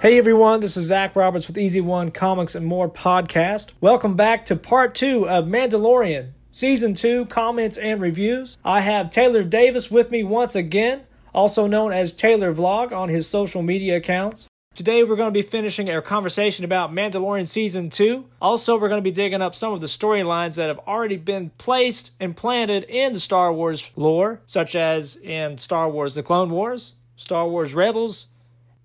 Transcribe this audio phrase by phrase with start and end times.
[0.00, 3.72] Hey everyone, this is Zach Roberts with Easy One Comics and More podcast.
[3.82, 8.56] Welcome back to part two of Mandalorian, season two comments and reviews.
[8.64, 11.02] I have Taylor Davis with me once again,
[11.34, 14.48] also known as Taylor Vlog on his social media accounts.
[14.74, 18.24] Today we're going to be finishing our conversation about Mandalorian season two.
[18.40, 21.50] Also, we're going to be digging up some of the storylines that have already been
[21.58, 26.48] placed and planted in the Star Wars lore, such as in Star Wars The Clone
[26.48, 28.28] Wars, Star Wars Rebels,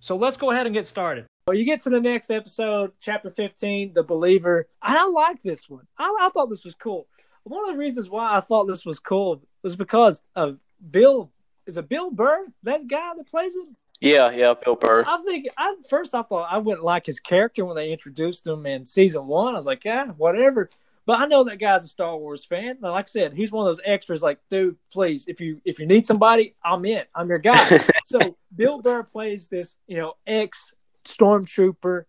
[0.05, 1.25] so let's go ahead and get started.
[1.47, 4.67] Well, you get to the next episode, chapter 15, The Believer.
[4.79, 5.87] I like this one.
[5.97, 7.07] I, I thought this was cool.
[7.43, 10.59] One of the reasons why I thought this was cool was because of
[10.91, 11.31] Bill.
[11.65, 13.67] Is it Bill Burr, that guy that plays it?
[13.99, 15.05] Yeah, yeah, Bill Burr.
[15.07, 18.67] I think I first I thought I wouldn't like his character when they introduced him
[18.67, 19.55] in season one.
[19.55, 20.69] I was like, yeah, whatever.
[21.07, 22.77] But I know that guy's a Star Wars fan.
[22.79, 24.21] Like I said, he's one of those extras.
[24.21, 27.05] Like, dude, please, if you if you need somebody, I'm in.
[27.15, 27.79] I'm your guy.
[28.05, 28.19] so
[28.55, 30.75] Bill Burr plays this, you know, ex
[31.05, 32.03] stormtrooper,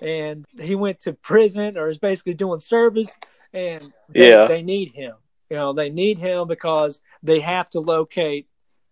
[0.00, 3.16] and he went to prison or is basically doing service,
[3.52, 5.14] and they, yeah, they need him.
[5.48, 8.48] You know, they need him because they have to locate.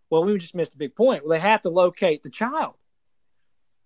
[0.09, 1.25] Well, we just missed a big point.
[1.25, 2.75] Well, they have to locate the child.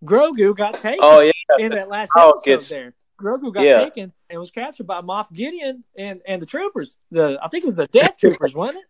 [0.04, 1.00] Grogu got taken.
[1.00, 2.94] Oh yeah, in that last oh, episode gets, there.
[3.18, 3.80] Grogu got yeah.
[3.80, 6.98] taken and was captured by Moff Gideon and, and the troopers.
[7.10, 8.89] The I think it was the Death Troopers, wasn't it?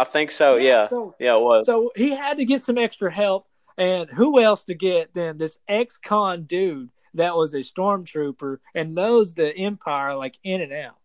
[0.00, 0.56] I think so.
[0.56, 0.62] Yeah.
[0.62, 0.88] Yeah.
[0.88, 1.66] So, yeah, it was.
[1.66, 5.58] So he had to get some extra help, and who else to get than this
[5.68, 10.96] ex-con dude that was a stormtrooper and knows the Empire like in and out.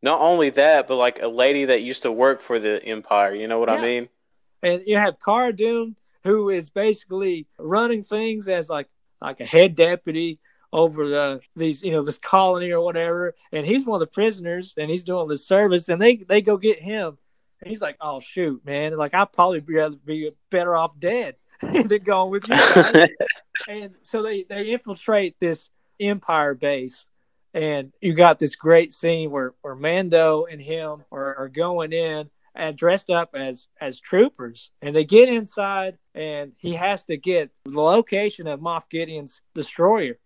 [0.00, 3.34] Not only that, but like a lady that used to work for the Empire.
[3.34, 3.74] You know what yeah.
[3.74, 4.08] I mean?
[4.62, 8.88] And you have Cara Dune, who is basically running things as like
[9.20, 10.38] like a head deputy
[10.72, 14.74] over the these you know this colony or whatever and he's one of the prisoners
[14.76, 17.16] and he's doing this service and they they go get him
[17.60, 21.36] and he's like oh shoot man like i'd probably be, rather be better off dead
[21.60, 23.06] than going with you
[23.68, 27.06] and so they they infiltrate this empire base
[27.54, 32.28] and you got this great scene where where mando and him are, are going in
[32.54, 37.50] and dressed up as as troopers and they get inside and he has to get
[37.64, 40.18] the location of Moff Gideon's destroyer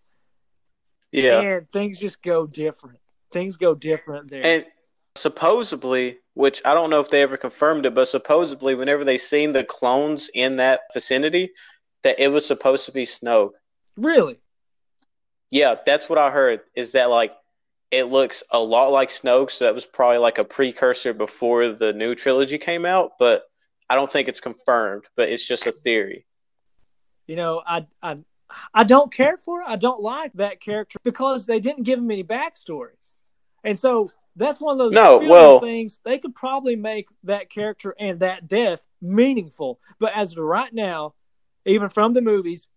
[1.13, 1.41] yeah.
[1.41, 2.99] And things just go different.
[3.33, 4.45] Things go different there.
[4.45, 4.67] And
[5.17, 9.53] supposedly, which I don't know if they ever confirmed it, but supposedly, whenever they seen
[9.53, 11.53] the clones in that vicinity,
[12.03, 13.53] that it was supposed to be Snoke.
[13.97, 14.39] Really?
[15.51, 16.61] Yeah, that's what I heard.
[16.75, 17.33] Is that like
[17.91, 21.93] it looks a lot like Snoke, so that was probably like a precursor before the
[21.93, 23.43] new trilogy came out, but
[23.89, 26.27] I don't think it's confirmed, but it's just a theory.
[27.27, 28.19] You know, I I
[28.73, 29.63] I don't care for.
[29.67, 32.95] I don't like that character because they didn't give him any backstory,
[33.65, 36.01] and so that's one of those no, well, things.
[36.05, 41.15] They could probably make that character and that death meaningful, but as of right now,
[41.65, 42.69] even from the movies,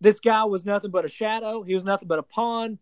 [0.00, 1.62] this guy was nothing but a shadow.
[1.62, 2.78] He was nothing but a pawn.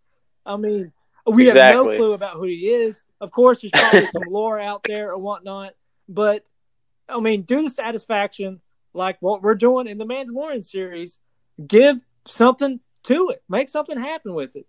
[0.46, 0.92] I mean,
[1.26, 1.60] we exactly.
[1.76, 3.02] have no clue about who he is.
[3.20, 5.74] Of course, there's probably some lore out there or whatnot,
[6.08, 6.44] but
[7.08, 8.60] I mean, do the satisfaction
[8.94, 11.18] like what we're doing in the Mandalorian series.
[11.66, 13.42] Give something to it.
[13.48, 14.66] Make something happen with it.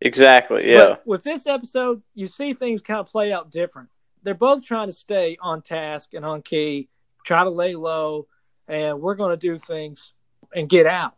[0.00, 0.70] Exactly.
[0.70, 0.88] Yeah.
[0.90, 3.88] But with this episode, you see things kind of play out different.
[4.22, 6.88] They're both trying to stay on task and on key,
[7.24, 8.26] try to lay low,
[8.68, 10.12] and we're going to do things
[10.54, 11.14] and get out.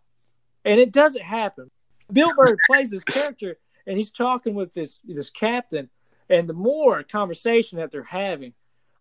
[0.64, 1.70] And it doesn't happen.
[2.12, 5.88] Bill Burr plays this character, and he's talking with this this captain,
[6.28, 8.52] and the more conversation that they're having,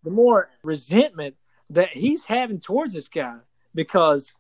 [0.04, 1.36] the more resentment
[1.70, 3.38] that he's having towards this guy
[3.76, 4.32] because,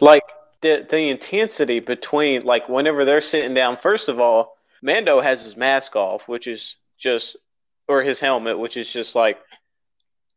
[0.00, 0.24] like,
[0.62, 3.76] the the intensity between like whenever they're sitting down.
[3.76, 7.36] First of all, Mando has his mask off, which is just
[7.88, 9.38] or his helmet, which is just like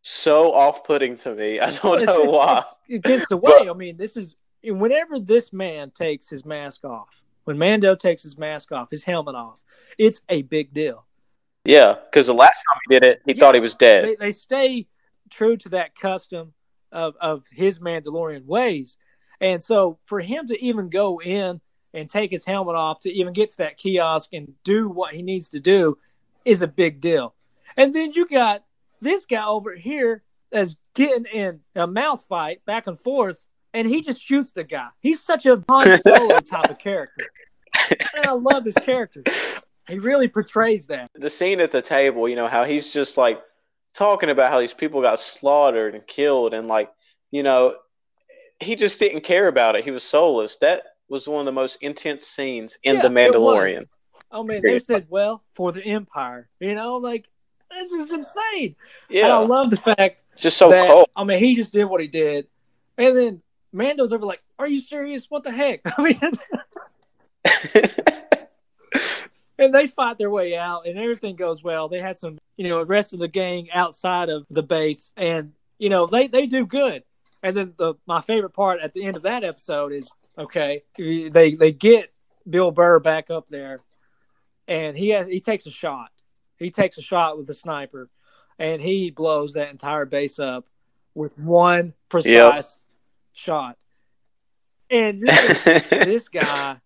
[0.02, 1.60] so off-putting to me.
[1.60, 2.58] I don't well, know it's, why.
[2.58, 3.70] It's, it gets the way.
[3.70, 7.22] I mean, this is whenever this man takes his mask off.
[7.46, 9.62] When Mando takes his mask off, his helmet off,
[9.98, 11.06] it's a big deal.
[11.66, 14.06] Yeah, because the last time he did it, he yeah, thought he was dead.
[14.06, 14.88] They, they stay
[15.30, 16.54] true to that custom
[16.92, 18.98] of of his Mandalorian ways.
[19.44, 21.60] And so for him to even go in
[21.94, 25.22] and take his helmet off to even get to that kiosk and do what he
[25.22, 25.98] needs to do
[26.46, 27.36] is a big deal.
[27.76, 28.64] And then you got
[29.02, 34.02] this guy over here that's getting in a mouth fight back and forth, and he
[34.02, 34.88] just shoots the guy.
[35.02, 37.26] He's such a Han Solo type of character.
[38.16, 39.24] And I love this character.
[39.90, 41.12] He really portrays that.
[41.16, 43.42] The scene at the table, you know, how he's just like
[43.94, 46.90] talking about how these people got slaughtered and killed, and like,
[47.32, 47.76] you know,
[48.64, 49.84] he just didn't care about it.
[49.84, 50.58] He was soulless.
[50.58, 53.88] That was one of the most intense scenes in yeah, The Mandalorian.
[54.32, 57.30] Oh man, they said, "Well, for the Empire," you know, like
[57.70, 58.76] this is insane.
[59.10, 61.08] Yeah, and I love the fact just so that, cold.
[61.16, 62.48] I mean, he just did what he did,
[62.98, 65.30] and then Mando's over like, "Are you serious?
[65.30, 66.20] What the heck?" I mean,
[69.60, 71.88] and they fight their way out, and everything goes well.
[71.88, 75.90] They had some, you know, rest of the gang outside of the base, and you
[75.90, 77.04] know they they do good.
[77.44, 81.56] And then the my favorite part at the end of that episode is okay, they
[81.56, 82.14] they get
[82.50, 83.78] Bill Burr back up there,
[84.68, 86.10] and he has he takes a shot.
[86.58, 88.10] He takes a shot with the sniper,
[88.58, 90.66] and he blows that entire base up
[91.14, 92.66] with one precise yep.
[93.34, 93.78] shot.
[94.90, 96.80] And this guy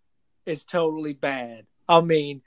[0.46, 1.68] is totally bad.
[1.88, 2.42] I mean,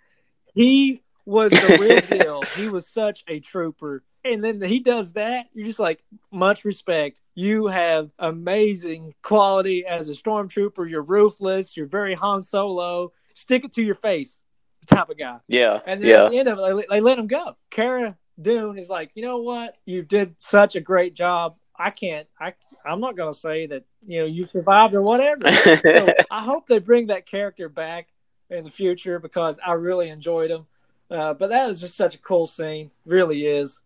[0.55, 2.43] he was the real deal.
[2.57, 4.03] He was such a trooper.
[4.25, 5.47] And then he does that.
[5.53, 7.21] You're just like, much respect.
[7.41, 10.91] You have amazing quality as a stormtrooper.
[10.91, 11.75] You're ruthless.
[11.75, 13.13] You're very Han Solo.
[13.33, 14.41] Stick it to your face
[14.87, 15.39] type of guy.
[15.49, 15.81] Yeah.
[15.87, 16.25] And then yeah.
[16.25, 17.57] at the end of it, they, they let him go.
[17.71, 19.79] Cara Dune is like, you know what?
[19.87, 21.57] You did such a great job.
[21.75, 22.29] I can't.
[22.39, 22.53] I
[22.85, 25.51] I'm not gonna say that you know you survived or whatever.
[25.51, 28.09] so I hope they bring that character back
[28.51, 30.67] in the future because I really enjoyed him.
[31.11, 33.81] Uh, but that is just such a cool scene, really is.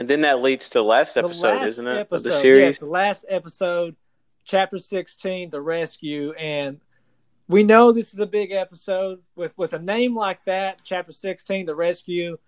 [0.00, 1.98] And then that leads to the last episode, the last isn't it?
[1.98, 2.62] Episode, of the series.
[2.62, 3.96] Yes, the last episode,
[4.44, 6.80] chapter sixteen, the rescue, and
[7.48, 10.80] we know this is a big episode with with a name like that.
[10.84, 12.38] Chapter sixteen, the rescue,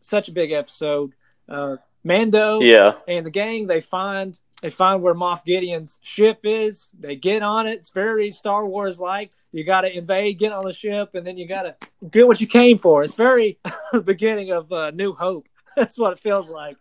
[0.00, 1.12] such a big episode.
[1.46, 6.88] Uh, Mando, yeah, and the gang they find they find where Moff Gideon's ship is.
[6.98, 7.80] They get on it.
[7.80, 9.30] It's very Star Wars like.
[9.52, 11.76] You got to invade, get on the ship, and then you got to
[12.10, 13.04] get what you came for.
[13.04, 13.58] It's very
[13.92, 15.50] the beginning of uh, New Hope.
[15.76, 16.78] That's what it feels like.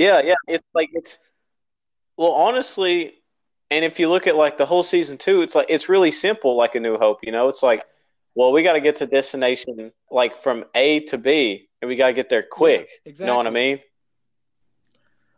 [0.00, 0.36] Yeah, yeah.
[0.48, 1.18] It's like it's
[2.16, 3.16] well, honestly,
[3.70, 6.56] and if you look at like the whole season two, it's like it's really simple,
[6.56, 7.18] like a New Hope.
[7.22, 7.84] You know, it's like,
[8.34, 12.06] well, we got to get to destination like from A to B, and we got
[12.06, 12.88] to get there quick.
[12.88, 13.24] Yeah, exactly.
[13.24, 13.80] You know what I mean?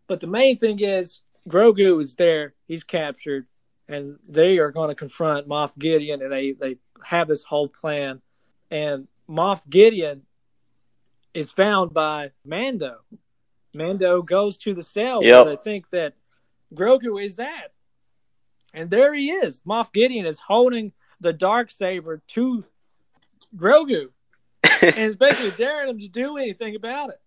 [0.06, 2.55] But the main thing is Grogu is there.
[2.64, 3.49] He's captured,
[3.88, 8.23] and they are going to confront Moff Gideon, and they they have this whole plan.
[8.70, 10.23] And Moff Gideon
[11.35, 12.99] is found by Mando.
[13.75, 15.45] Mando goes to the cell yep.
[15.45, 16.15] where they think that
[16.75, 17.73] Grogu is at,
[18.75, 19.63] and there he is.
[19.63, 22.65] Moff Gideon is holding the dark saber to
[23.57, 24.09] Grogu,
[24.83, 27.21] and is basically daring him to do anything about it.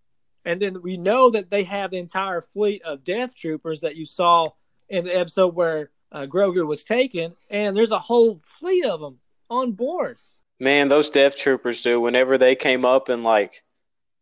[0.43, 4.05] And then we know that they have the entire fleet of death troopers that you
[4.05, 4.49] saw
[4.87, 9.19] in the episode where uh, Grogu was taken, and there's a whole fleet of them
[9.49, 10.17] on board.
[10.59, 11.99] Man, those death troopers, do.
[11.99, 13.63] whenever they came up and like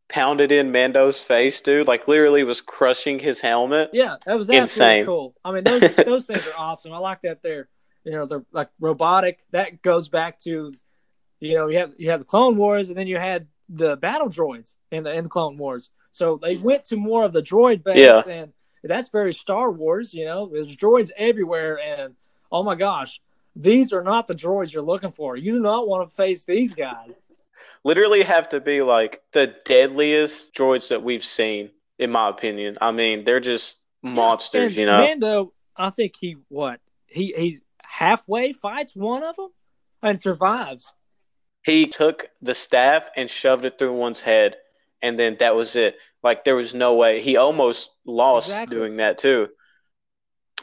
[0.09, 3.89] pounded in Mando's face, dude, like literally was crushing his helmet.
[3.93, 5.05] Yeah, that was insane.
[5.05, 5.35] Cool.
[5.43, 6.93] I mean, those those things are awesome.
[6.93, 7.67] I like that they're
[8.03, 9.39] you know they're like robotic.
[9.51, 10.73] That goes back to
[11.39, 14.27] you know you have you have the Clone Wars, and then you had the battle
[14.27, 15.89] droids in the in the Clone Wars.
[16.11, 18.21] So they went to more of the droid base, yeah.
[18.27, 18.53] and
[18.83, 20.13] that's very Star Wars.
[20.13, 22.13] You know, there's droids everywhere, and
[22.51, 23.19] oh my gosh,
[23.55, 25.35] these are not the droids you're looking for.
[25.35, 27.11] You do not want to face these guys.
[27.83, 32.77] Literally, have to be like the deadliest droids that we've seen, in my opinion.
[32.79, 34.77] I mean, they're just monsters.
[34.77, 35.53] you know, Mando.
[35.75, 39.49] I think he what he he's halfway fights one of them
[40.01, 40.93] and survives.
[41.63, 44.57] He took the staff and shoved it through one's head
[45.03, 45.97] and then that was it.
[46.23, 47.21] Like there was no way.
[47.21, 48.77] He almost lost exactly.
[48.77, 49.49] doing that too.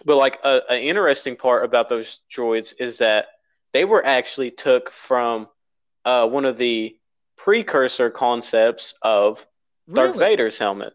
[0.04, 3.26] But like an interesting part about those droids is that
[3.74, 5.46] they were actually took from
[6.06, 6.96] uh, one of the
[7.44, 9.46] precursor concepts of
[9.86, 10.08] really?
[10.08, 10.92] Darth Vader's helmet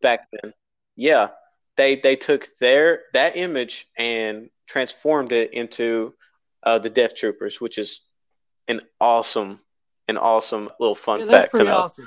[0.00, 0.52] back then.
[0.96, 1.28] Yeah,
[1.76, 6.14] they they took their that image and transformed it into
[6.62, 8.02] uh, the Death Troopers, which is
[8.68, 9.60] an awesome,
[10.08, 11.74] an awesome little fun yeah, fact to know.
[11.74, 12.06] Awesome.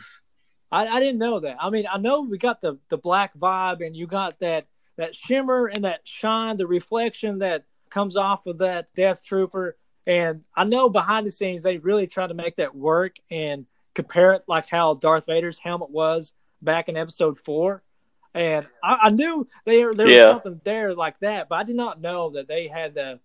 [0.71, 1.57] I, I didn't know that.
[1.59, 4.67] I mean, I know we got the the black vibe, and you got that
[4.97, 9.77] that shimmer and that shine, the reflection that comes off of that Death Trooper.
[10.07, 14.33] And I know behind the scenes they really tried to make that work and compare
[14.33, 17.83] it like how Darth Vader's helmet was back in Episode Four.
[18.33, 20.25] And I, I knew there there yeah.
[20.27, 23.19] was something there like that, but I did not know that they had the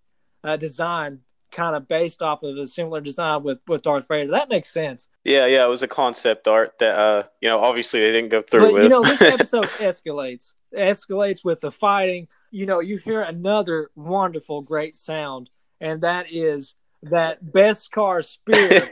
[0.44, 1.20] uh, design
[1.50, 4.30] kind of based off of a similar design with with Darth Vader.
[4.30, 5.08] That makes sense.
[5.24, 8.42] Yeah, yeah, it was a concept art that uh, you know, obviously they didn't go
[8.42, 8.82] through but, with.
[8.84, 10.52] You know, this episode escalates.
[10.74, 12.28] escalates with the fighting.
[12.50, 18.82] You know, you hear another wonderful, great sound, and that is that beskar spear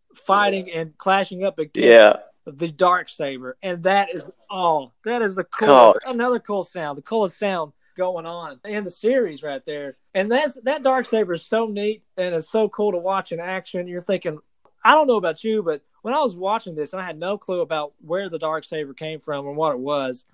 [0.14, 2.16] fighting and clashing up against yeah.
[2.46, 4.94] the dark saber, and that is all.
[5.04, 6.00] That is the coolest.
[6.06, 6.98] Another cool sound.
[6.98, 9.96] The coolest sound going on in the series right there.
[10.14, 13.40] And that's that dark saber is so neat and it's so cool to watch in
[13.40, 13.88] action.
[13.88, 14.38] You're thinking,
[14.84, 17.36] I don't know about you, but when I was watching this and I had no
[17.38, 20.24] clue about where the dark saber came from and what it was,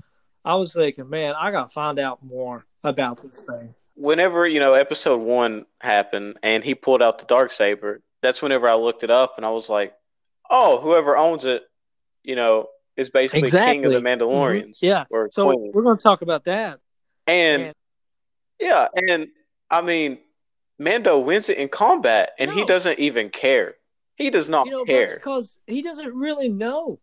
[0.45, 3.75] I was thinking, man, I gotta find out more about this thing.
[3.95, 8.69] Whenever you know episode one happened and he pulled out the dark saber, that's whenever
[8.69, 9.95] I looked it up and I was like,
[10.51, 11.63] oh, whoever owns it,
[12.23, 13.75] you know, is basically Exactly.
[13.75, 14.79] king of the Mandalorians.
[14.79, 14.83] Mhm.
[14.83, 15.05] Yeah.
[15.31, 15.73] So queen.
[15.75, 16.81] we're going to talk about that.
[17.27, 17.75] and And-
[18.61, 19.29] yeah, and
[19.71, 20.19] I mean,
[20.79, 23.75] Mando wins it in combat, and he doesn't even care.
[24.17, 25.15] He does not you know, care.
[25.15, 27.01] because he doesn't really know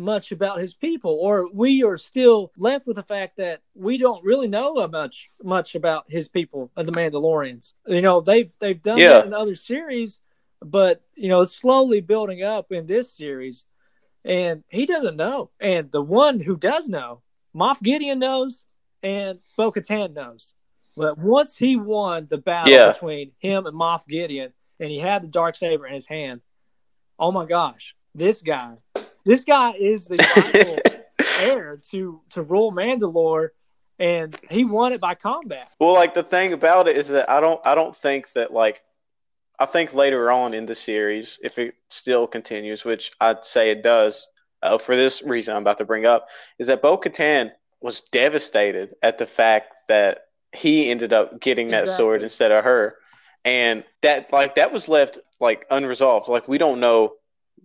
[0.00, 4.24] much about his people, or we are still left with the fact that we don't
[4.24, 7.74] really know much much about his people, the Mandalorians.
[7.86, 9.10] You know, they've they've done Yeah.
[9.18, 10.20] that in other series,
[10.62, 13.66] but you know, it's slowly building up in this series,
[14.24, 15.50] and he doesn't know.
[15.60, 17.22] And the one who does know,
[17.54, 18.64] Moff Gideon knows,
[19.02, 20.54] and Bo Katan knows.
[20.96, 22.92] But once he won the battle Yeah.
[22.92, 26.40] between him and Moff Gideon, and he had the dark saber in his hand,
[27.18, 28.74] oh my gosh, this guy,
[29.24, 31.04] this guy is the
[31.40, 33.50] heir to to rule Mandalore,
[33.98, 35.68] and he won it by combat.
[35.78, 38.82] well, like the thing about it is that I don't, I don't think that like,
[39.58, 43.82] I think later on in the series, if it still continues, which I'd say it
[43.82, 44.26] does,
[44.62, 47.50] uh, for this reason I'm about to bring up, is that Bo Katan
[47.80, 52.96] was devastated at the fact that he ended up getting that sword instead of her,
[53.44, 56.28] and that like that was left like unresolved.
[56.28, 57.14] Like we don't know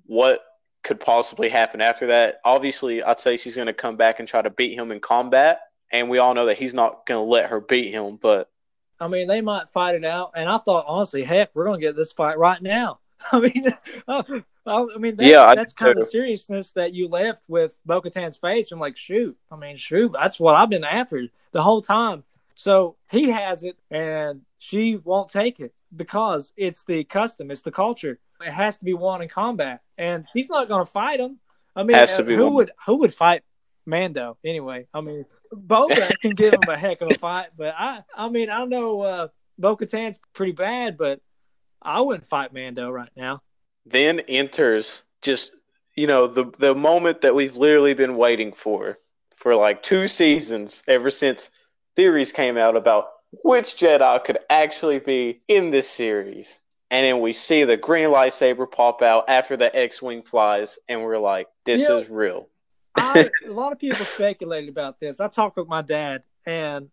[0.06, 0.42] what
[0.86, 2.40] could possibly happen after that.
[2.46, 5.60] Obviously, I'd say she's going to come back and try to beat him in combat,
[5.92, 8.18] and we all know that he's not going to let her beat him.
[8.22, 8.50] But
[9.00, 11.96] I mean, they might fight it out, and I thought honestly, heck, we're gonna get
[11.96, 13.00] this fight right now.
[13.32, 13.64] I mean,
[14.68, 18.38] I mean, that's, Yeah, that's kind of the seriousness that you left with Bo Katan's
[18.38, 18.72] face.
[18.72, 22.24] I'm like, shoot, I mean, shoot, that's what I've been after the whole time.
[22.56, 27.72] So he has it, and she won't take it because it's the custom, it's the
[27.72, 28.20] culture.
[28.42, 31.40] It has to be won in combat, and he's not going to fight him.
[31.76, 32.54] I mean, Has to be who won.
[32.56, 33.44] would who would fight
[33.86, 34.88] Mando anyway?
[34.94, 38.50] I mean, Boba can give him a heck of a fight, but I I mean,
[38.50, 39.28] I know uh,
[39.58, 41.22] Bo Katan's pretty bad, but
[41.82, 43.42] I wouldn't fight Mando right now.
[43.86, 45.52] then enters just
[45.96, 48.98] you know the the moment that we've literally been waiting for
[49.36, 51.52] for like two seasons ever since
[51.96, 53.08] theories came out about
[53.44, 56.60] which Jedi could actually be in this series.
[56.92, 61.18] And then we see the green lightsaber pop out after the X-wing flies, and we're
[61.18, 62.48] like, "This is real."
[62.96, 65.20] I, a lot of people speculated about this.
[65.20, 66.90] I talked with my dad, and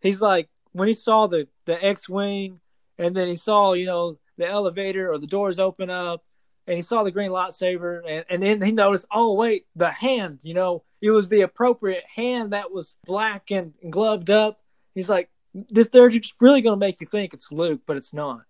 [0.00, 2.60] he's like, when he saw the the X wing,
[2.98, 6.22] and then he saw you know the elevator or the doors open up,
[6.66, 10.40] and he saw the green lightsaber, and and then he noticed, oh wait, the hand,
[10.42, 14.60] you know, it was the appropriate hand that was black and gloved up.
[14.94, 18.14] He's like, this they're just really going to make you think it's Luke, but it's
[18.14, 18.42] not.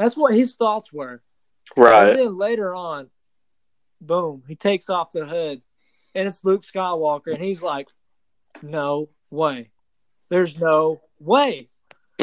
[0.00, 1.20] That's what his thoughts were.
[1.76, 2.08] Right.
[2.08, 3.10] And then later on,
[4.00, 5.60] boom, he takes off the hood
[6.14, 7.34] and it's Luke Skywalker.
[7.34, 7.86] And he's like,
[8.62, 9.68] no way.
[10.30, 11.68] There's no way.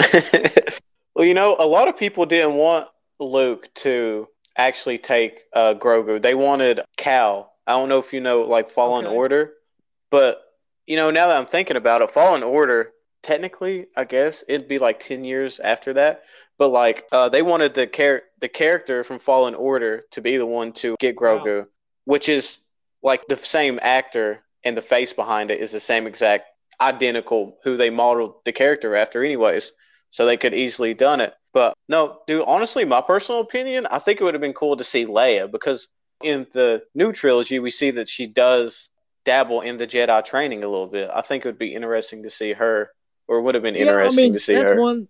[1.14, 2.88] well, you know, a lot of people didn't want
[3.20, 6.20] Luke to actually take uh, Grogu.
[6.20, 7.54] They wanted Cal.
[7.68, 9.16] I don't know if you know, like Fallen Okay.
[9.16, 9.54] Order,
[10.10, 10.42] but
[10.88, 12.92] you know, now that I'm thinking about it, Fallen Order,
[13.22, 16.24] technically, I guess it'd be like ten years after that.
[16.58, 20.46] But like, uh, they wanted the char- the character from Fallen Order to be the
[20.46, 21.68] one to get Grogu,
[22.06, 22.60] which is
[23.04, 26.46] like the same actor and the face behind it is the same exact
[26.82, 29.72] identical who they modeled the character after anyways
[30.10, 31.34] so they could easily done it.
[31.54, 34.84] But no dude honestly my personal opinion i think it would have been cool to
[34.84, 35.88] see leia because
[36.24, 38.90] in the new trilogy we see that she does
[39.26, 41.10] dabble in the jedi training a little bit.
[41.14, 42.92] I think it would be interesting to see her
[43.28, 44.80] or would have been interesting I mean, to see that's her.
[44.80, 45.08] one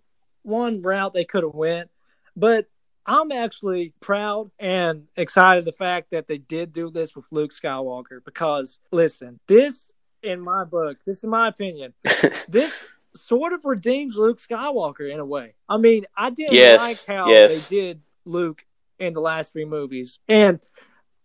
[0.48, 1.90] one route they could have went.
[2.36, 2.66] But
[3.06, 8.24] I'm actually proud and excited the fact that they did do this with Luke Skywalker
[8.24, 11.94] because listen, this in my book, this in my opinion,
[12.48, 12.78] this
[13.14, 15.54] sort of redeems Luke Skywalker in a way.
[15.68, 17.68] I mean, I didn't Yes, like how yes.
[17.68, 18.64] they did Luke
[18.98, 20.18] in the last three movies.
[20.28, 20.60] And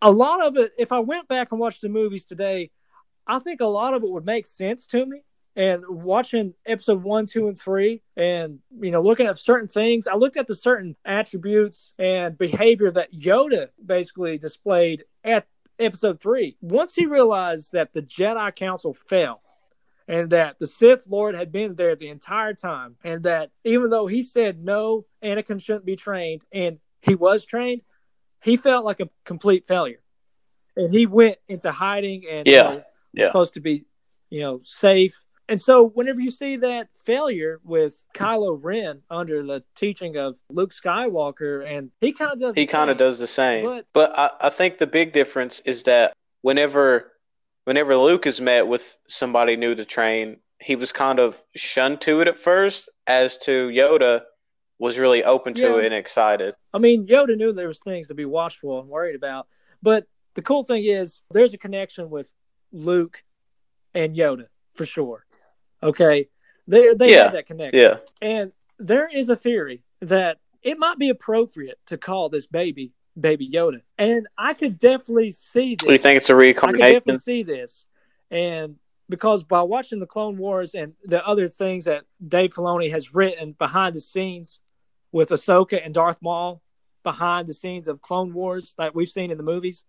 [0.00, 2.70] a lot of it, if I went back and watched the movies today,
[3.26, 5.22] I think a lot of it would make sense to me.
[5.56, 10.14] And watching episode one, two, and three, and you know, looking at certain things, I
[10.16, 15.46] looked at the certain attributes and behavior that Yoda basically displayed at
[15.78, 16.56] episode three.
[16.60, 19.42] Once he realized that the Jedi Council fell,
[20.08, 24.06] and that the Sith Lord had been there the entire time, and that even though
[24.06, 27.82] he said no, Anakin shouldn't be trained, and he was trained,
[28.42, 30.00] he felt like a complete failure,
[30.76, 32.82] and he went into hiding and you Yeah, know, was
[33.12, 33.26] yeah.
[33.28, 33.84] supposed to be,
[34.30, 35.22] you know, safe.
[35.48, 40.72] And so, whenever you see that failure with Kylo Ren under the teaching of Luke
[40.72, 43.06] Skywalker, and he kind of does, he the kind of same.
[43.06, 47.12] does the same But- but, I, I think the big difference is that whenever
[47.64, 52.20] whenever luke is met with somebody new to train he was kind of shunned to
[52.20, 54.22] it at first as to Yoda
[54.78, 55.76] was really open to Yeah.
[55.78, 56.54] it and excited.
[56.72, 59.46] I mean, Yoda knew there was things to be watchful and worried about,
[59.82, 62.32] but the cool thing is there's a connection with
[62.72, 63.24] Luke
[63.94, 65.23] and Yoda for sure.
[65.84, 66.28] Okay,
[66.66, 67.24] they they Yeah.
[67.24, 67.98] had that connection, Yeah.
[68.20, 73.48] and there is a theory that it might be appropriate to call this baby Baby
[73.48, 75.86] Yoda, and I could definitely see this.
[75.86, 77.86] Do you think it's a I could definitely see this,
[78.30, 78.76] and
[79.08, 83.52] because by watching the Clone Wars and the other things that Dave Filoni has written
[83.52, 84.60] behind the scenes
[85.12, 86.60] with Ahsoka and Darth Maul
[87.04, 89.84] behind the scenes of Clone Wars that we've seen in the movies,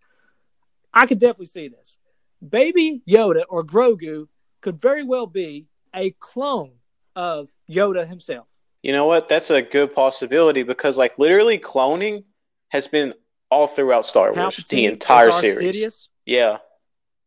[0.94, 1.98] I could definitely see this.
[2.46, 4.28] Baby Yoda or Grogu
[4.60, 6.74] could very well be a clone
[7.16, 8.48] of Yoda himself.
[8.82, 9.28] You know what?
[9.28, 12.24] That's a good possibility because, like, literally cloning
[12.68, 13.14] has been
[13.50, 15.76] all throughout Star Wars, Palpatine the entire series.
[15.76, 16.06] Sidious.
[16.24, 16.58] Yeah.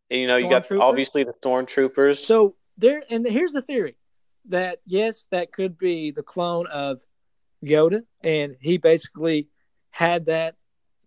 [0.10, 2.18] And, you know, you got obviously the stormtroopers.
[2.18, 3.96] So there, and here's the theory
[4.46, 7.02] that yes, that could be the clone of
[7.64, 9.50] Yoda, and he basically
[9.92, 10.56] had that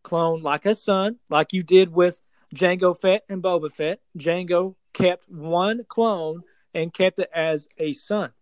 [0.02, 2.20] clone like a son, like you did with
[2.54, 4.00] Jango Fett and Boba Fett.
[4.18, 6.42] Jango kept one clone
[6.74, 8.32] and kept it as a son.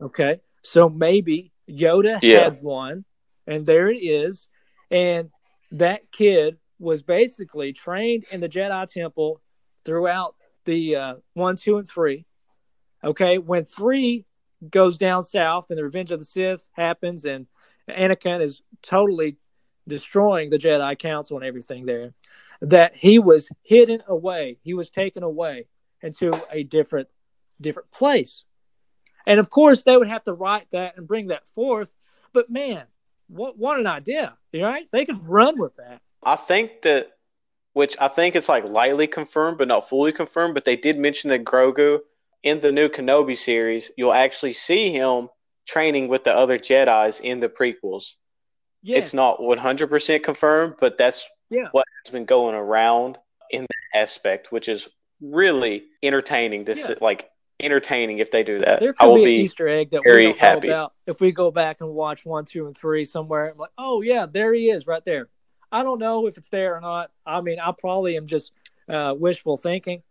[0.00, 2.44] Okay, so maybe Yoda Yeah.
[2.44, 3.04] had one,
[3.46, 4.48] and there it is,
[4.90, 5.30] and
[5.72, 9.42] that kid was basically trained in the Jedi Temple
[9.84, 12.26] throughout the uh, one, two, and three.
[13.02, 14.26] Okay, when three
[14.70, 17.46] goes down south and the Revenge of the Sith happens, and
[17.88, 19.38] Anakin is totally
[19.86, 22.14] destroying the Jedi Council and everything there,
[22.60, 24.58] that he was hidden away.
[24.62, 25.66] He was taken away
[26.02, 27.08] into a different
[27.60, 28.44] different place.
[29.26, 31.94] And of course, they would have to write that and bring that forth.
[32.32, 32.84] But man,
[33.28, 34.36] what what an idea!
[34.54, 34.86] Right?
[34.90, 36.00] They could run with that.
[36.22, 37.10] I think that,
[37.74, 40.54] which I think it's like lightly confirmed, but not fully confirmed.
[40.54, 42.00] But they did mention that Grogu
[42.42, 45.28] in the new Kenobi series, you'll actually see him
[45.66, 48.14] training with the other Jedi's in the prequels.
[48.82, 49.06] Yes.
[49.06, 51.68] It's not 100% confirmed, but that's Yeah.
[51.72, 53.18] what has been going around
[53.50, 54.88] in that aspect, which is
[55.20, 56.64] really entertaining.
[56.64, 56.94] This Yeah.
[57.00, 57.28] like
[57.60, 58.80] entertaining if they do that.
[58.80, 60.68] There I could will be, be Easter egg that very we don't happy.
[60.68, 63.50] know about if we go back and watch one, two, and three somewhere.
[63.50, 65.28] I'm like, oh yeah, there he is, right there.
[65.70, 67.10] I don't know if it's there or not.
[67.26, 68.52] I mean, I probably am just
[68.88, 70.02] uh, wishful thinking,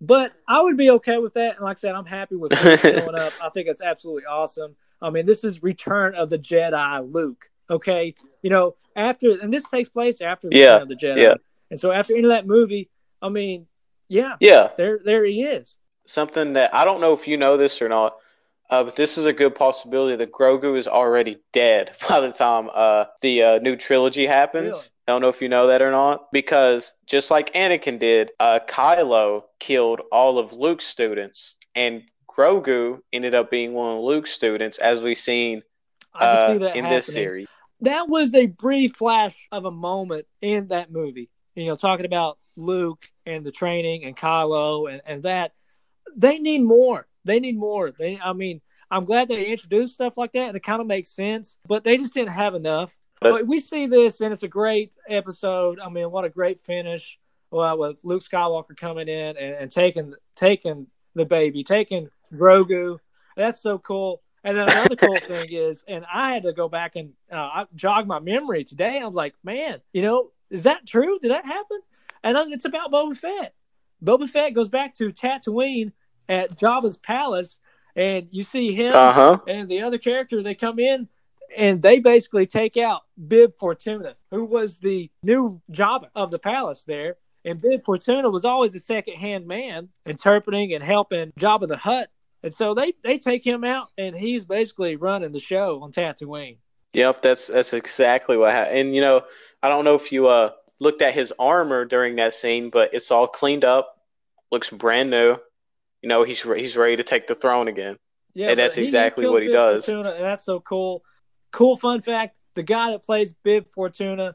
[0.00, 1.56] but I would be okay with that.
[1.56, 3.32] And like I said, I'm happy with showing up.
[3.42, 4.76] I think it's absolutely awesome.
[5.00, 7.50] I mean, this is Return of the Jedi, Luke.
[7.68, 11.22] Okay, you know, after and this takes place after the Yeah, Return of the Jedi,
[11.22, 11.34] yeah.
[11.70, 13.66] and so after into that movie, I mean,
[14.08, 14.68] yeah, yeah.
[14.76, 15.76] there, there he is.
[16.06, 18.16] Something that I don't know if you know this or not,
[18.70, 22.70] uh, but this is a good possibility that Grogu is already dead by the time
[22.72, 24.64] uh, the uh, new trilogy happens.
[24.64, 24.86] Really?
[25.08, 28.60] I don't know if you know that or not, because just like Anakin did, uh,
[28.68, 34.78] Kylo killed all of Luke's students, and Grogu ended up being one of Luke's students,
[34.78, 35.62] as we've seen
[36.14, 36.84] uh, in happening.
[36.84, 37.46] this series.
[37.80, 41.28] that was a brief flash of a moment in that movie.
[41.54, 45.52] You know, talking about Luke and the training and Kylo and, and that.
[46.16, 47.06] They need more.
[47.24, 47.90] They need more.
[47.90, 51.08] They I mean, I'm glad they introduced stuff like that and it kind of makes
[51.10, 52.96] sense, but they just didn't have enough.
[53.20, 55.78] But we see this and it's a great episode.
[55.78, 57.18] I mean, what a great finish.
[57.50, 62.98] Well, with Luke Skywalker coming in and, and taking taking the baby, taking Grogu.
[63.36, 64.22] That's so cool.
[64.44, 67.64] And then another cool thing is, and I had to go back and uh, I
[67.74, 69.00] jog my memory today.
[69.00, 71.18] I was like, man, you know, is that true?
[71.20, 71.78] Did that happen?
[72.22, 73.54] And it's about Boba Fett.
[74.04, 75.92] Boba Fett goes back to Tatooine
[76.28, 77.58] at Jabba's palace,
[77.96, 79.38] and you see him Uh huh.
[79.46, 80.42] and the other character.
[80.42, 81.08] They come in
[81.56, 86.84] and they basically take out Bib Fortuna, who was the new Jabba of the palace
[86.84, 87.16] there.
[87.44, 92.08] And Bib Fortuna was always a second hand man, interpreting and helping Jabba the Hutt.
[92.44, 96.56] And so they, they take him out, and he's basically running the show on Tatooine.
[96.94, 98.78] Yep, that's that's exactly what happened.
[98.78, 99.22] And you know,
[99.62, 103.10] I don't know if you uh looked at his armor during that scene, but it's
[103.10, 103.98] all cleaned up,
[104.50, 105.36] looks brand new.
[106.02, 107.96] You know, he's re- he's ready to take the throne again.
[108.34, 109.84] Yeah, And that's he- exactly what he Bib does.
[109.86, 111.04] Fortuna, and that's so cool.
[111.52, 114.34] Cool fun fact: the guy that plays Bib Fortuna,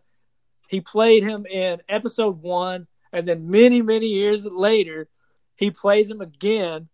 [0.69, 5.09] he played him in Episode One, and then many many years later,
[5.55, 6.89] he plays him again,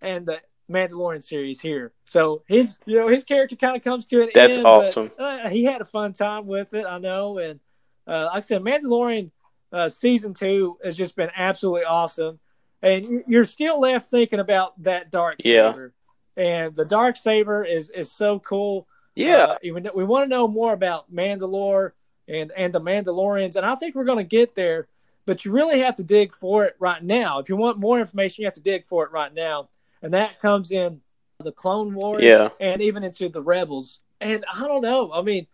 [0.00, 1.92] in the Mandalorian series here.
[2.04, 4.62] So his you know his character kind of comes to an That's end.
[4.62, 5.10] but, awesome.
[5.18, 7.60] uh, he had a fun time with it, I know, and
[8.06, 9.30] uh, like I said, Mandalorian
[9.72, 12.38] uh, season two has just been absolutely awesome.
[12.84, 15.72] And you- you're still left thinking about that dark Yeah.
[15.72, 15.94] saber,
[16.36, 18.86] and the dark saber is is so cool.
[19.16, 21.92] Yeah, Uh, even we want to know more about Mandalore
[22.28, 24.88] and and the Mandalorians, and I think we're going to get there.
[25.26, 27.38] But you really have to dig for it right now.
[27.38, 29.70] If you want more information, you have to dig for it right now,
[30.02, 31.00] and that comes in
[31.38, 32.50] the Clone Wars, Yeah.
[32.60, 34.00] and even into the Rebels.
[34.20, 35.12] And I don't know.
[35.12, 35.46] I mean,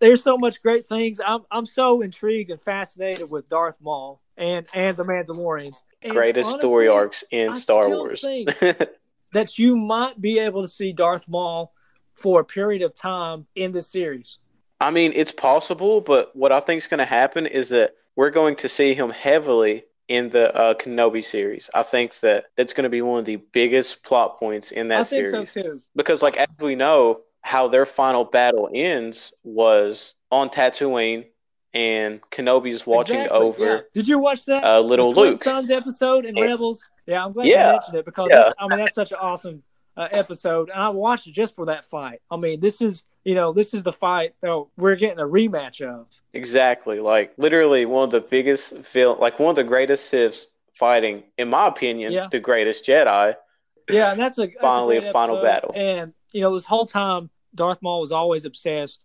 [0.00, 1.20] there's so much great things.
[1.24, 5.82] I'm I'm so intrigued and fascinated with Darth Maul and and the Mandalorians.
[6.02, 8.20] And Greatest honestly, story arcs in I Star Wars.
[8.20, 8.50] think-
[9.32, 11.72] that you might be able to see Darth Maul
[12.14, 14.38] for a period of time in the series.
[14.80, 18.30] I mean, it's possible, but what I think is going to happen is that we're
[18.30, 21.70] going to see him heavily in the uh, Kenobi series.
[21.72, 25.00] I think that that's going to be one of the biggest plot points in that
[25.00, 25.52] I think series.
[25.52, 25.80] so too.
[25.94, 31.24] because like as we know how their final battle ends was on Tatooine
[31.74, 33.80] and Kenobi's watching Exactly, over yeah.
[33.94, 34.62] Did you watch that?
[34.64, 35.42] uh, little Luke.
[35.42, 36.44] Sons episode in Yeah.
[36.44, 36.88] Rebels.
[37.06, 38.36] Yeah, I'm glad Yeah, you mentioned it because yeah.
[38.36, 39.62] that's, I mean that's such an awesome
[39.96, 42.20] uh, episode, and I watched it just for that fight.
[42.30, 45.80] I mean, this is you know this is the fight that we're getting a rematch
[45.82, 46.06] of.
[46.32, 51.24] Exactly, like literally one of the biggest vil- like one of the greatest Siths fighting,
[51.38, 52.28] in my opinion, Yeah.
[52.30, 53.36] the greatest Jedi.
[53.90, 55.46] Yeah, and that's a that's Finally great a final episode.
[55.46, 55.72] battle.
[55.74, 59.02] And you know, this whole time, Darth Maul was always obsessed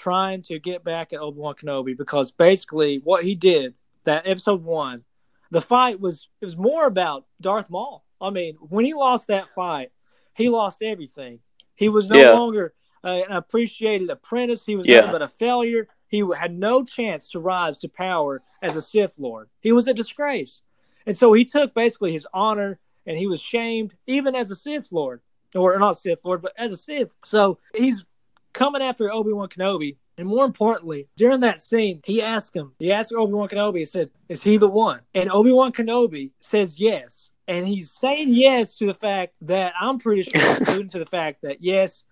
[0.00, 4.64] trying to get back at Obi Wan Kenobi because basically what he did that episode
[4.64, 5.04] one,
[5.50, 8.04] the fight was it was more about Darth Maul.
[8.20, 9.90] I mean, when he lost that fight,
[10.34, 11.40] he lost everything.
[11.74, 12.32] He was no Yeah.
[12.32, 14.66] longer uh, an appreciated apprentice.
[14.66, 14.96] He was Yeah.
[14.96, 15.88] nothing but a failure.
[16.08, 19.48] He had no chance to rise to power as a Sith Lord.
[19.60, 20.60] He was a disgrace.
[21.06, 24.92] And so he took basically his honor and he was shamed even as a Sith
[24.92, 25.22] Lord,
[25.54, 27.14] or not Sith Lord, but as a Sith.
[27.24, 28.04] So he's
[28.52, 29.96] coming after Obi Wan Kenobi.
[30.18, 33.84] And more importantly, during that scene, he asked him, he asked Obi Wan Kenobi, he
[33.84, 35.00] said, Is he the one?
[35.14, 37.30] And Obi Wan Kenobi says yes.
[37.48, 41.58] And he's saying yes to the fact that I'm pretty sure, to the fact that
[41.62, 42.04] yes,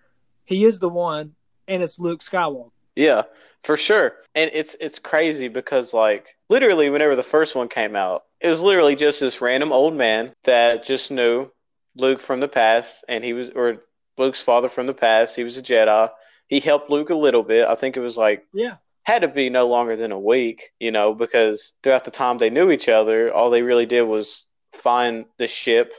[0.44, 1.35] he is the one,
[1.68, 2.70] and it's Luke Skywalker.
[2.96, 3.22] Yeah,
[3.62, 4.14] for sure.
[4.35, 8.61] And it's it's crazy because like literally whenever the first one came out, it was
[8.61, 11.51] literally just this random old man that just knew
[11.94, 13.85] Luke from the past and he was or
[14.16, 15.37] Luke's father from the past.
[15.37, 16.11] He was a Jedi.
[16.49, 17.67] He helped Luke a little bit.
[17.69, 18.77] I think it was like Yeah.
[19.05, 22.51] had to be no longer than a week, you know, because throughout the time they
[22.51, 25.93] knew each other, all they really did was find the ship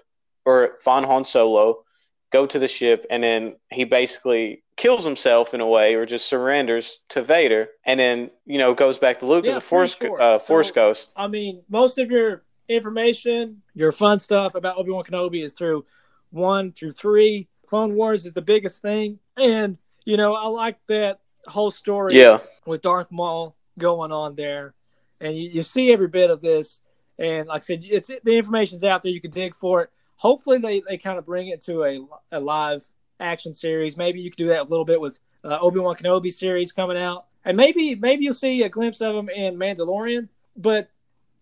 [0.46, 1.84] or find Han Solo,
[2.32, 6.28] go to the ship, and then he basically kills himself in a way or just
[6.28, 9.96] surrenders to Vader and then, you know, goes back to Luke Yeah, as a force
[9.96, 10.22] short.
[10.22, 11.12] uh, force So- ghost.
[11.16, 15.86] I mean, most of your information, your fun stuff about Obi Wan Kenobi is through
[16.32, 17.48] one through three.
[17.66, 22.40] Clone Wars is the biggest thing, and you know I like that whole story Yeah.
[22.66, 24.74] with Darth Maul going on there,
[25.22, 26.80] and you, you see every bit of this.
[27.18, 29.12] And like I said, it's the information's out there.
[29.12, 29.90] You can dig for it.
[30.18, 32.00] Hopefully, they, they kind of bring it to a,
[32.32, 32.86] a live
[33.20, 33.98] action series.
[33.98, 36.98] Maybe you could do that a little bit with uh, Obi Wan Kenobi series coming
[36.98, 40.30] out, and maybe maybe you'll see a glimpse of him in Mandalorian.
[40.56, 40.90] But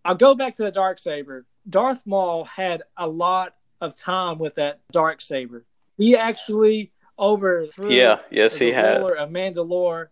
[0.06, 1.46] I'll go back to the dark saber.
[1.70, 5.66] Darth Maul had a lot of time with that dark saber.
[5.98, 9.02] He actually overthrew Yeah, yes he had.
[9.02, 10.08] of Mandalore,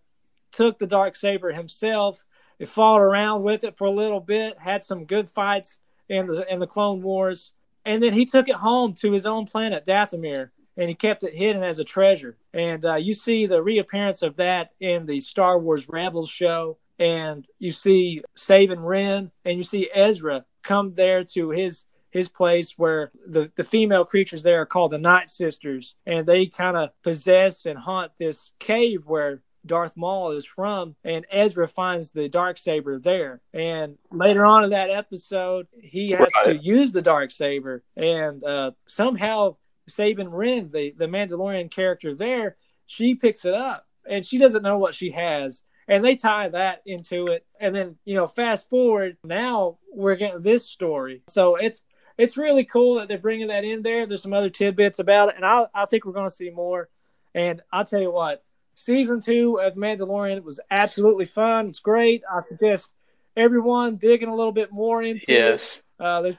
[0.51, 2.25] took the dark saber himself.
[2.57, 6.51] He fought around with it for a little bit, had some good fights in the
[6.51, 7.51] in the Clone Wars,
[7.83, 11.33] and then he took it home to his own planet, Dathomir, and he kept it
[11.33, 12.37] hidden as a treasure.
[12.53, 17.45] And uh, you see the reappearance of that in the Star Wars Rebels show, and
[17.59, 21.83] you see Sabine Wren, and you see Ezra come there to his
[22.15, 26.45] his place where the, the female creatures there are called the Night Sisters, and they
[26.45, 32.13] kind of possess and haunt this cave where Darth Maul is from, and Ezra finds
[32.13, 33.41] the dark saber there.
[33.53, 36.57] And later on in that episode, he has Right.
[36.57, 39.57] to use the dark saber, and uh, somehow
[39.89, 44.77] Sabine Wren, the the Mandalorian character there, she picks it up, and she doesn't know
[44.77, 45.63] what she has.
[45.87, 50.41] And they tie that into it, and then you know, fast forward now we're getting
[50.41, 51.21] this story.
[51.27, 51.81] So it's
[52.17, 54.05] it's really cool that they're bringing that in there.
[54.05, 56.89] There's some other tidbits about it, and I I think we're going to see more.
[57.33, 61.67] And I'll tell you what, season two of Mandalorian was absolutely fun.
[61.67, 62.23] It's great.
[62.31, 62.93] I suggest
[63.35, 65.39] everyone digging a little bit more into it.
[65.39, 65.81] Yes.
[65.99, 66.37] Uh, there's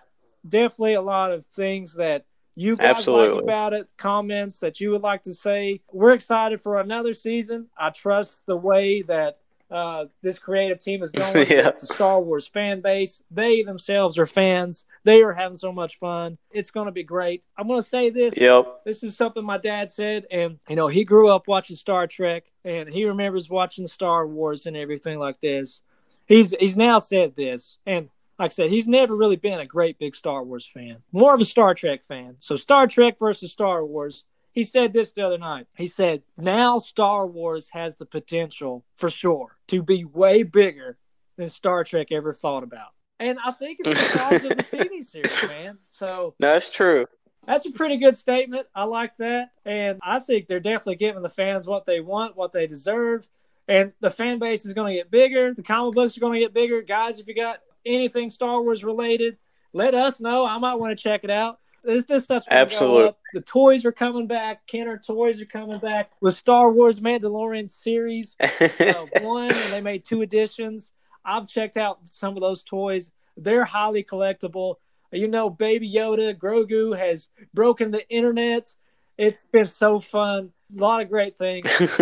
[0.49, 3.35] definitely a lot of things that you guys Absolutely.
[3.35, 5.83] like about it, comments that you would like to say.
[5.93, 7.69] We're excited for another season.
[7.77, 9.37] I trust the way that
[9.70, 11.46] uh, this creative team is going.
[11.48, 11.66] Yeah.
[11.66, 14.85] with The Star Wars fan base, they themselves are fans.
[15.05, 16.38] They are having so much fun.
[16.50, 17.42] It's going to be great.
[17.57, 18.83] I'm going to say this Yep.
[18.85, 22.44] this is something my dad said and you know he grew up watching star trek
[22.64, 25.83] and he remembers watching star wars and everything like this
[26.26, 29.98] he's he's now said this and like i said he's never really been a great
[29.98, 33.85] big star wars fan more of a star trek fan so star trek versus star
[33.85, 34.24] wars
[34.57, 39.09] he said this the other night he said now star wars has the potential for
[39.09, 40.99] sure to be way bigger
[41.37, 42.88] than star trek ever thought about
[43.21, 47.07] and i think it's because of the tv series man so No, that's true.
[47.47, 48.66] That's a pretty good statement.
[48.75, 49.51] I like that.
[49.64, 53.29] And I think they're definitely giving the fans what they want, what they deserve.
[53.69, 55.55] And the fan base is going to get bigger.
[55.55, 56.83] The comic books are going to get bigger.
[56.83, 59.37] Guys, if you got anything Star Wars related,
[59.73, 60.45] let us know.
[60.45, 61.61] I might want to check it out.
[61.87, 63.14] This, this stuff's absolutely.
[63.33, 64.66] The toys are coming back.
[64.66, 70.05] Kenner toys are coming back with Star Wars Mandalorian series uh, one, and they made
[70.05, 70.92] two editions.
[71.25, 73.12] I've checked out some of those toys.
[73.37, 74.77] They're highly collectible.
[75.12, 78.75] You know, Baby Yoda, Grogu has broken the internet.
[79.16, 80.51] It's been so fun.
[80.77, 81.70] A lot of great things.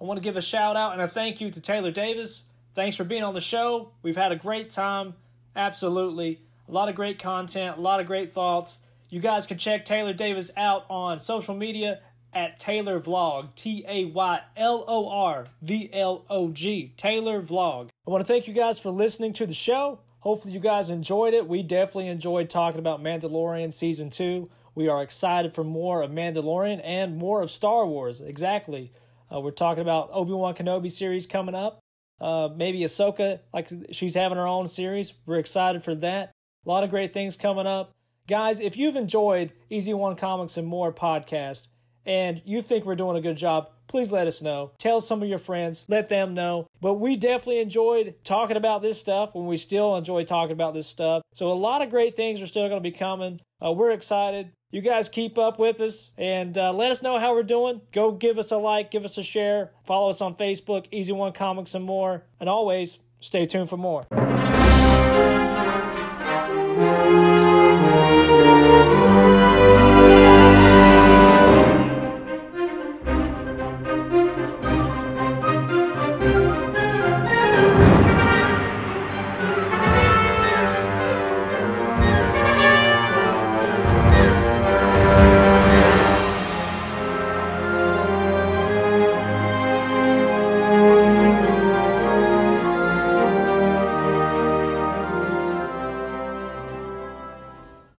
[0.00, 2.44] I want to give a shout out and a thank you to Taylor Davis.
[2.74, 3.92] Thanks for being on the show.
[4.02, 5.14] We've had a great time.
[5.54, 6.40] Absolutely.
[6.68, 8.78] A lot of great content, a lot of great thoughts.
[9.08, 12.00] You guys can check Taylor Davis out on social media
[12.34, 17.88] at Taylor Vlog, T A Y L O R V L O G, Taylor Vlog.
[18.06, 20.00] I want to thank you guys for listening to the show.
[20.20, 21.48] Hopefully, you guys enjoyed it.
[21.48, 24.50] We definitely enjoyed talking about Mandalorian Season 2.
[24.74, 28.20] We are excited for more of Mandalorian and more of Star Wars.
[28.20, 28.92] Exactly.
[29.32, 31.80] Uh, we're talking about Obi Wan Kenobi series coming up.
[32.20, 35.14] Uh, maybe Ahsoka, like she's having her own series.
[35.24, 36.32] We're excited for that.
[36.64, 37.94] A lot of great things coming up.
[38.26, 41.66] Guys, if you've enjoyed Easy One Comics and More podcast
[42.04, 44.72] and you think we're doing a good job, please let us know.
[44.78, 46.66] Tell some of your friends, let them know.
[46.80, 50.86] But we definitely enjoyed talking about this stuff when we still enjoy talking about this
[50.86, 51.22] stuff.
[51.32, 53.40] So a lot of great things are still going to be coming.
[53.64, 54.50] Uh, we're excited.
[54.70, 57.80] You guys keep up with us and uh, let us know how we're doing.
[57.92, 61.32] Go give us a like, give us a share, follow us on Facebook, Easy One
[61.32, 62.24] Comics and more.
[62.38, 64.06] And always stay tuned for more.